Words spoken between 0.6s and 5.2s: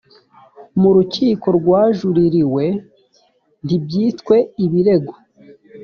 mu rukiko rwajuririwe ntibyitwe ibirego